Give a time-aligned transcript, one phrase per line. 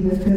[0.00, 0.29] hívők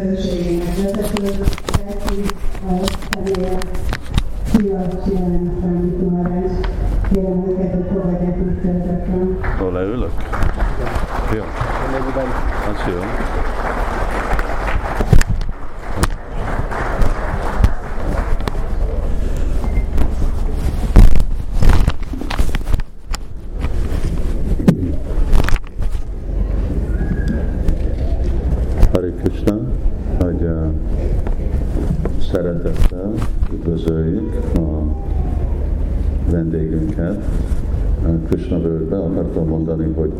[37.10, 38.98] vendégünket, Krishna völgybe.
[38.98, 40.12] Akartam mondani, hogy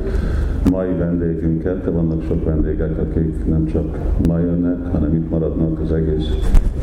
[0.72, 3.98] mai vendégünket, de vannak sok vendégek, akik nem csak
[4.28, 6.30] ma jönnek, hanem itt maradnak az egész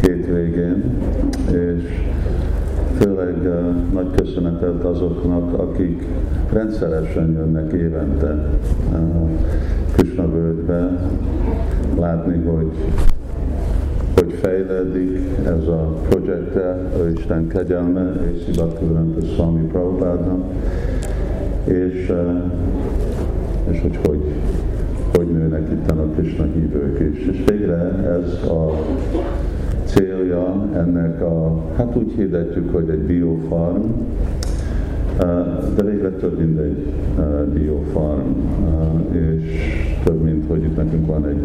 [0.01, 0.85] hétvégén,
[1.53, 1.83] és
[2.99, 6.07] főleg uh, nagy köszönetet azoknak, akik
[6.53, 8.49] rendszeresen jönnek évente
[8.93, 9.31] uh,
[9.97, 10.99] Krishna völgybe,
[11.99, 12.71] látni, hogy
[14.21, 20.45] hogy fejlődik ez a projekte, Isten kegyelme és Szibakülöntös Swami Prabhupádnak,
[21.65, 22.13] és,
[23.71, 24.21] és hogy, hogy
[25.17, 27.27] hogy nőnek itt a Krishna hívők is.
[27.27, 27.79] És végre
[28.21, 28.71] ez a
[29.85, 33.83] célja ennek a, hát úgy hirdetjük, hogy egy biofarm,
[35.77, 36.95] de végre több mint egy
[37.53, 38.29] biofarm,
[39.13, 39.90] és
[40.51, 41.43] hogy itt nekünk van egy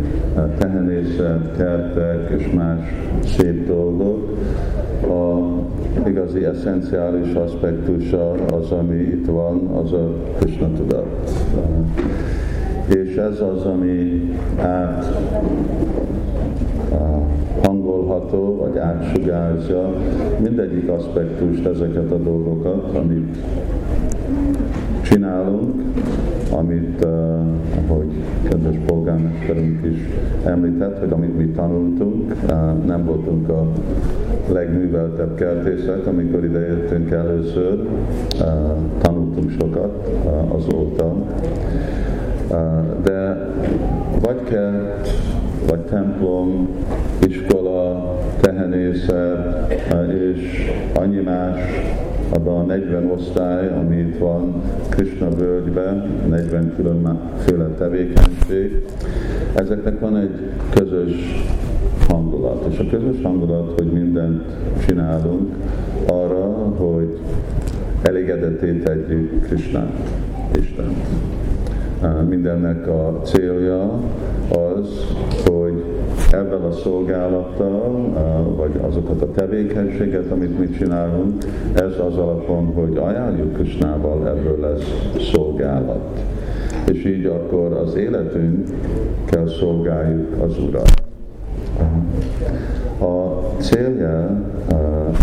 [0.58, 2.80] tehenészet, kertek és más
[3.24, 4.38] szép dolgok.
[5.02, 11.32] A igazi eszenciális aspektusa az, ami itt van, az a Krishna tudat.
[12.88, 15.06] És ez az, ami át
[17.64, 19.94] hangolható, vagy átsugázza
[20.44, 23.38] mindegyik aspektust, ezeket a dolgokat, amit
[25.02, 25.82] csinálunk,
[26.58, 28.12] amit, uh, ahogy
[28.50, 29.98] kedves polgármesterünk is
[30.46, 33.68] említett, hogy amit mi tanultunk, uh, nem voltunk a
[34.54, 37.80] legműveltebb kertészek, amikor ide jöttünk először,
[38.40, 38.48] uh,
[39.02, 40.10] tanultunk sokat
[40.48, 41.16] azóta,
[43.04, 43.50] de
[44.22, 45.10] vagy kert,
[45.70, 46.68] vagy templom,
[47.28, 49.74] iskola, tehenészet
[50.14, 51.60] és annyi más
[52.30, 58.86] abban a 40 osztály, ami itt van Krishna völgyben, 40 különféle tevékenység,
[59.54, 61.46] ezeknek van egy közös
[62.08, 62.66] hangulat.
[62.72, 64.44] És a közös hangulat, hogy mindent
[64.88, 65.56] csinálunk
[66.08, 66.46] arra,
[66.78, 67.20] hogy
[68.02, 70.10] elégedetté tegyük Krishnát,
[70.60, 70.96] Istent
[72.28, 74.00] mindennek a célja
[74.50, 75.16] az,
[75.46, 75.84] hogy
[76.32, 78.14] ebben a szolgálattal,
[78.56, 81.44] vagy azokat a tevékenységet, amit mi csinálunk,
[81.74, 86.20] ez az alapon, hogy ajánljuk Krisnával, ebből lesz szolgálat.
[86.92, 88.68] És így akkor az életünk
[89.26, 91.04] kell szolgáljuk az Urat.
[93.00, 94.30] A célja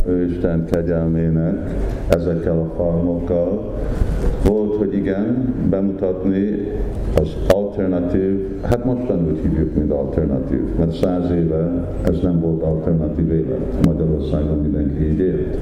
[0.06, 1.70] ő Isten kegyelmének
[2.08, 3.72] ezekkel a farmokkal
[4.48, 6.68] volt, hogy igen, bemutatni
[7.20, 7.36] az
[7.72, 11.70] alternatív, hát mostan úgy hívjuk, mint alternatív, mert száz éve
[12.02, 13.86] ez nem volt alternatív élet.
[13.86, 15.58] Magyarországon mindenki így élt.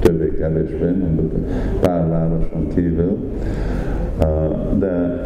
[0.00, 1.32] Többé-kevésbé, mondjuk
[1.80, 3.16] pár városon kívül.
[4.78, 5.20] De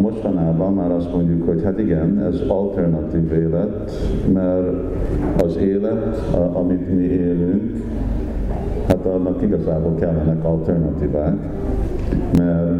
[0.00, 3.90] mostanában már azt mondjuk, hogy hát igen, ez alternatív élet,
[4.32, 4.66] mert
[5.44, 6.16] az élet,
[6.52, 7.84] amit mi élünk,
[8.88, 11.36] hát annak igazából kellenek alternatívák,
[12.36, 12.70] mert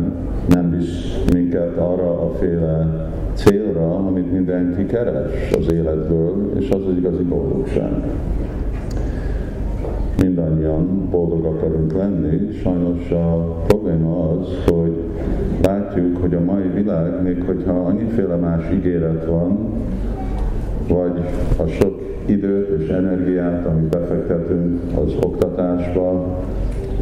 [0.48, 6.96] nem visz minket arra a féle célra, amit mindenki keres az életből, és az az
[6.96, 7.92] igazi boldogság.
[10.22, 14.96] Mindannyian boldog akarunk lenni, sajnos a probléma az, hogy
[15.62, 19.58] látjuk, hogy a mai világ, még hogyha annyiféle más ígéret van,
[20.88, 21.20] vagy
[21.56, 26.38] a sok időt és energiát, amit befektetünk az oktatásba,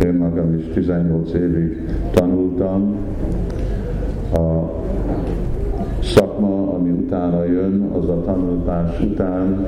[0.04, 2.96] én magam is 18 évig tanultam.
[4.32, 4.70] A
[6.02, 9.66] szakma, ami utána jön, az a tanulás után,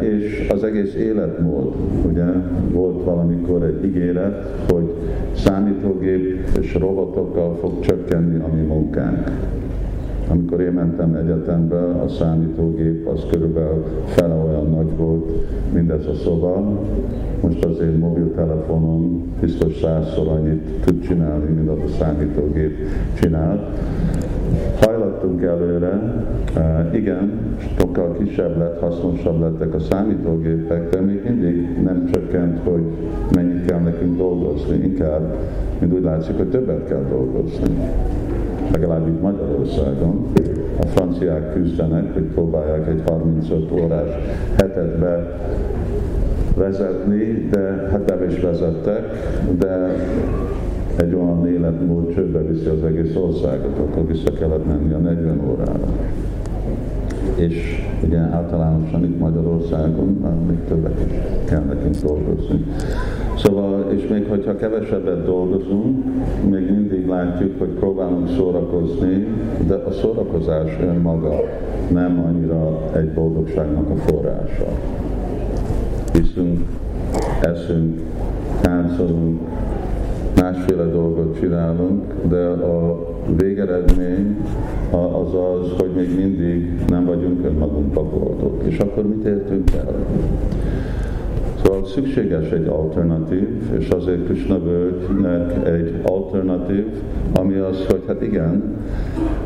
[0.00, 1.74] és az egész életmód,
[2.10, 2.24] ugye
[2.72, 4.92] volt valamikor egy ígéret, hogy
[5.34, 9.30] számítógép és robotokkal fog csökkenni a mi munkánk.
[10.30, 15.30] Amikor én mentem egyetembe, a számítógép az körülbelül fele olyan nagy volt,
[15.72, 16.80] mint ez a szoba.
[17.48, 22.76] Most az én mobiltelefonom biztos százszor annyit tud csinálni, mint a számítógép
[23.20, 23.72] csinál.
[24.80, 26.24] Hajlattunk előre,
[26.92, 27.32] igen,
[27.78, 32.82] sokkal kisebb lett, hasznosabb lettek a számítógépek, de még mindig nem csökkent, hogy
[33.34, 35.36] mennyit kell nekünk dolgozni, inkább,
[35.78, 37.76] mint úgy látszik, hogy többet kell dolgozni.
[38.72, 40.26] Legalábbis Magyarországon,
[40.80, 44.08] a franciák küzdenek, hogy próbálják egy 35 órás
[44.56, 45.38] hetetbe
[46.58, 49.02] vezetni, de hát be is vezettek,
[49.58, 49.94] de
[50.96, 55.86] egy olyan életmód csődbe viszi az egész országot, akkor vissza kellett menni a 40 órára.
[57.34, 60.06] És ugye általánosan itt Magyarországon
[60.48, 61.12] még többet is
[61.44, 62.64] kell nekünk dolgozni.
[63.36, 66.04] Szóval, és még hogyha kevesebbet dolgozunk,
[66.50, 69.26] még mindig látjuk, hogy próbálunk szórakozni,
[69.66, 71.34] de a szórakozás önmaga
[71.92, 74.66] nem annyira egy boldogságnak a forrása.
[76.20, 76.58] Viszünk,
[77.40, 78.00] eszünk,
[78.60, 79.40] táncolunk,
[80.40, 83.06] másféle dolgot csinálunk, de a
[83.36, 84.36] végeredmény
[84.90, 88.62] az az, hogy még mindig nem vagyunk önmagunkba boldog.
[88.66, 89.94] És akkor mit értünk el?
[91.62, 96.86] Szóval szükséges egy alternatív, és azért Krishna völgynek egy alternatív,
[97.34, 98.76] ami az, hogy hát igen,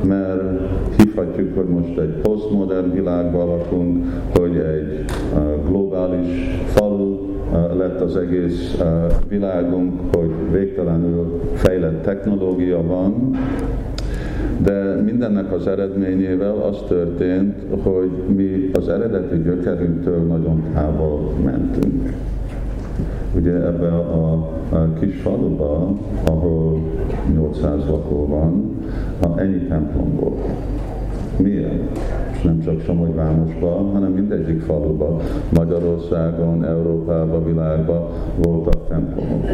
[0.05, 0.43] mert
[0.97, 4.05] hívhatjuk, hogy most egy posztmodern világban lakunk,
[4.37, 5.05] hogy egy
[5.67, 7.31] globális falu
[7.77, 8.83] lett az egész
[9.29, 13.37] világunk, hogy végtelenül fejlett technológia van,
[14.63, 22.13] de mindennek az eredményével az történt, hogy mi az eredeti gyökerünktől nagyon távol mentünk.
[23.37, 24.33] Ugye ebbe a,
[24.71, 26.81] a kis faluba, ahol
[27.35, 30.41] 800 lakó van, ennyi templom volt.
[31.37, 31.99] Miért?
[32.43, 35.21] Nem csak Somogyvárosban, hanem mindegyik faluban,
[35.55, 39.45] Magyarországon, Európában, világban voltak templomok.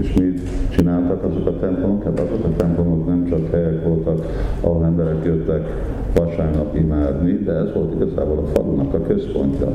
[0.00, 2.04] És mit csináltak azok a templomok?
[2.04, 4.26] Hát azok a templomok nem csak helyek voltak,
[4.60, 5.68] ahol emberek jöttek
[6.14, 9.70] vasárnap imádni, de ez volt igazából a falunak a központja.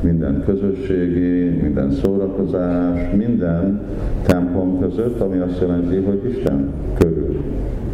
[0.00, 3.80] Minden közösségi, minden szórakozás, minden
[4.26, 7.42] templom között, ami azt jelenti, hogy Isten körül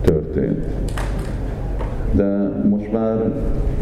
[0.03, 0.65] történt.
[2.13, 3.33] De most már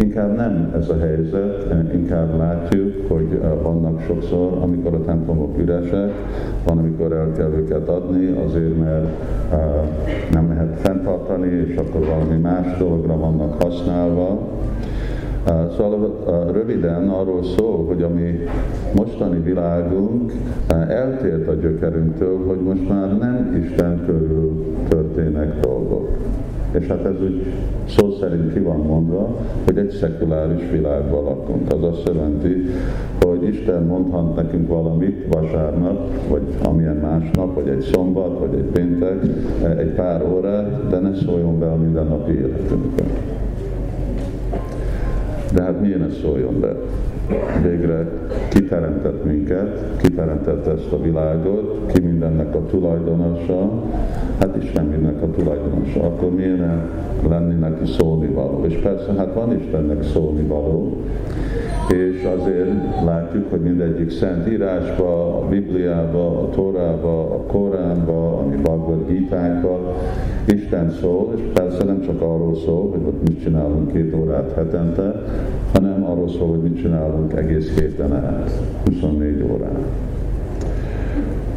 [0.00, 6.12] inkább nem ez a helyzet, inkább látjuk, hogy eh, vannak sokszor, amikor a templomok üresek,
[6.66, 9.06] van, amikor el kell őket adni, azért mert
[9.52, 9.58] uh,
[10.32, 14.38] nem lehet fenntartani, és akkor valami más dologra vannak használva.
[15.46, 18.38] Uh, szóval röviden arról szól, hogy a mi
[18.96, 20.32] mostani világunk
[20.88, 26.08] eltért a gyökerünktől, hogy most már nem Isten körül történnek dolgok.
[26.70, 27.46] És hát ez úgy
[27.88, 31.72] szó szerint ki van mondva, hogy egy szekuláris világban lakunk.
[31.72, 32.66] Az azt jelenti,
[33.20, 39.22] hogy Isten mondhat nekünk valamit vasárnap, vagy amilyen másnap, vagy egy szombat, vagy egy péntek,
[39.78, 43.02] egy pár órát, de ne szóljon be a mindennapi életünkbe.
[45.54, 46.76] De hát milyen ez szóljon be?
[47.62, 48.06] végre
[48.48, 53.82] kiteremtett minket, kiteremtett ezt a világot, ki mindennek a tulajdonosa,
[54.38, 56.90] hát Isten mindennek a tulajdonosa, akkor milyen
[57.28, 58.64] lenni neki szólnivaló.
[58.64, 60.96] És persze, hát van Istennek szólnivaló,
[61.88, 69.06] és azért látjuk, hogy mindegyik szent írásba, a Bibliába, a Tórába, a Koránba, ami Bhagavad
[69.06, 69.36] Gita
[70.44, 75.22] Isten szól, és persze nem csak arról szól, hogy ott mit csinálunk két órát hetente,
[75.72, 78.50] hanem arról szól, hogy mit csinálunk egész héten át,
[78.84, 79.78] 24 órát.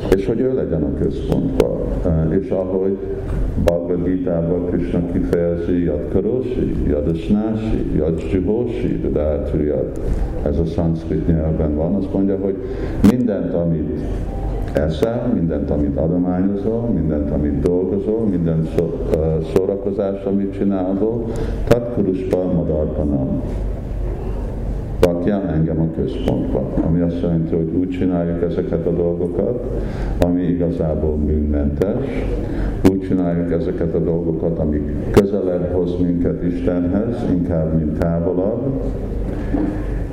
[0.10, 1.80] És hogy ő legyen a központban.
[2.30, 2.98] És ahogy
[3.64, 9.02] Bhagavad Gita-ban Krishna kifejezi Yad Karoshi, Yad Asnási, Yad Jiboshi,
[9.66, 9.92] Yad,
[10.46, 12.56] ez a szanszkrit nyelven van, azt mondja, hogy
[13.12, 14.00] mindent, amit
[14.74, 18.68] eszel, mindent, amit adományozol, mindent, amit dolgozol, minden
[19.54, 21.34] szórakozás, amit csinálod,
[21.68, 23.42] Tatkuruspa Madarpanam
[25.22, 29.64] rakjál engem a központba, ami azt jelenti, hogy úgy csináljuk ezeket a dolgokat,
[30.20, 32.06] ami igazából bűnmentes,
[32.92, 38.82] úgy csináljuk ezeket a dolgokat, ami közelebb hoz minket Istenhez, inkább, mint távolabb,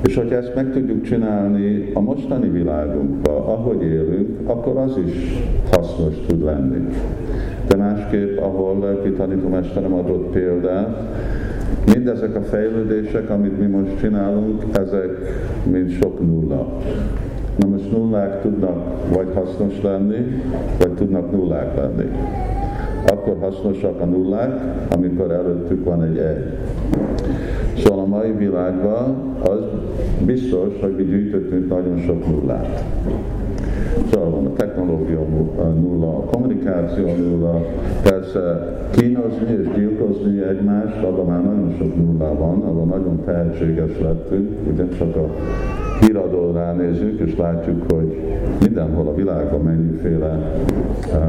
[0.05, 6.13] és hogyha ezt meg tudjuk csinálni a mostani világunkban, ahogy élünk, akkor az is hasznos
[6.27, 6.87] tud lenni.
[7.67, 11.07] De másképp, ahol lelki tanítómesterem adott példát,
[11.93, 15.09] mindezek a fejlődések, amit mi most csinálunk, ezek
[15.71, 16.77] mind sok nulla.
[17.57, 18.77] Na most nullák tudnak
[19.13, 20.41] vagy hasznos lenni,
[20.79, 22.09] vagy tudnak nullák lenni.
[23.07, 24.61] Akkor hasznosak a nullák,
[24.95, 26.43] amikor előttük van egy egy.
[27.77, 29.59] Szóval a mai világban az
[30.25, 32.83] biztos, hogy mi gyűjtöttünk nagyon sok nullát.
[34.11, 35.19] Szóval van a technológia
[35.79, 37.61] nulla, a kommunikáció nulla,
[38.03, 44.97] persze kínozni és gyilkozni egymást, abban már nagyon sok nulla van, abban nagyon tehetséges lettünk,
[44.97, 45.29] csak a
[45.99, 48.21] híradó ránézünk, és látjuk, hogy
[48.59, 50.53] mindenhol a világban mennyiféle
[51.07, 51.19] uh,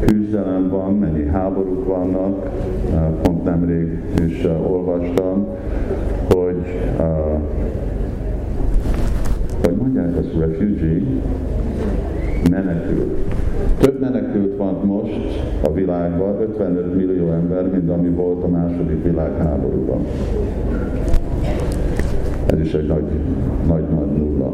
[0.00, 2.50] küzdelem van, mennyi háborúk vannak,
[2.90, 5.46] uh, pont nemrég is uh, olvastam,
[6.28, 6.62] hogy
[6.98, 7.40] uh,
[10.38, 11.02] refugee,
[12.50, 13.18] menekült.
[13.78, 20.04] Több menekült van most a világban, 55 millió ember, mint ami volt a második világháborúban.
[22.46, 23.04] Ez is egy nagy,
[23.66, 24.52] nagy, nagy nulla.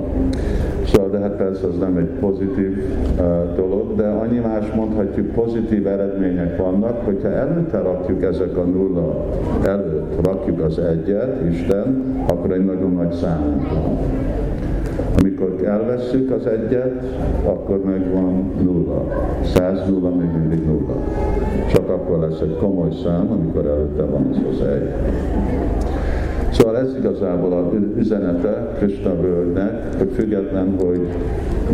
[0.85, 2.85] Szóval, de hát persze az nem egy pozitív
[3.19, 9.25] uh, dolog, de annyi más mondhatjuk, pozitív eredmények vannak, hogyha előtte rakjuk ezek a nulla
[9.65, 13.99] előtt, rakjuk az egyet, Isten, akkor egy nagyon nagy számunk van.
[15.19, 17.03] Amikor elveszük az egyet,
[17.45, 19.05] akkor meg van nulla.
[19.55, 20.97] Száz nulla még mindig nulla.
[21.73, 24.89] Csak akkor lesz egy komoly szám, amikor előtte van az az egy.
[26.73, 31.01] Szóval ez igazából a üzenete Krishna völgynek, hogy független, hogy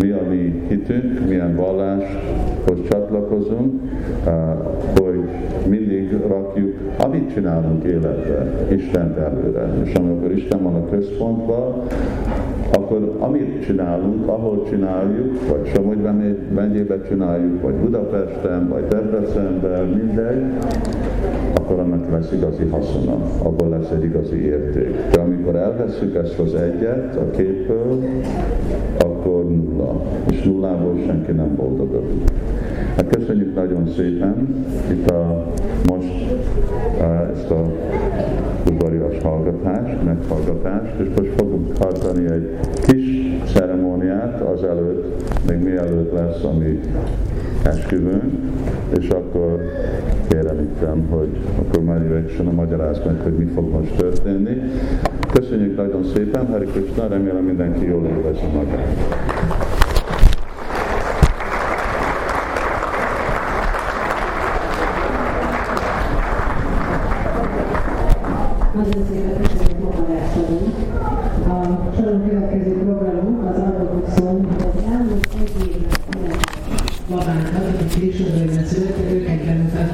[0.00, 3.82] mi a mi hitünk, milyen valláshoz csatlakozunk,
[4.94, 5.20] hogy
[5.68, 9.72] mindig rakjuk, amit csinálunk életbe, Isten előre.
[9.84, 11.82] És amikor Isten van a központban,
[12.72, 15.98] akkor amit csinálunk, ahol csináljuk, vagy Somogy
[16.54, 20.42] megyébe csináljuk, vagy Budapesten, vagy Debrecenben, mindegy,
[21.54, 24.87] akkor annak lesz igazi haszona, abból lesz egy igazi érték.
[25.10, 28.04] De amikor elveszük ezt az egyet a képből,
[28.98, 30.02] akkor nulla.
[30.30, 32.30] És nullából senki nem boldogodik.
[32.96, 35.46] Hát köszönjük nagyon szépen itt a,
[35.88, 36.40] most
[37.32, 37.72] ezt a
[38.70, 43.04] udvarias hallgatást, meghallgatást, és most fogunk tartani egy kis
[43.52, 46.80] ceremóniát azelőtt, még mielőtt lesz a mi
[47.62, 48.32] esküvőnk,
[48.98, 49.60] és akkor
[50.28, 50.58] kérem
[51.10, 52.02] hogy akkor már
[52.46, 54.60] a magyaráz meg, hogy mi fog most történni.
[55.32, 58.86] Köszönjük nagyon szépen, Hari Krishna, remélem mindenki jól érzi magát.